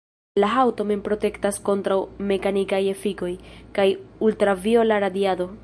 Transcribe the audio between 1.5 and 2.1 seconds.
kontraŭ